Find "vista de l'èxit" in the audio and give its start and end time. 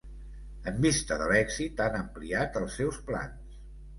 0.85-1.83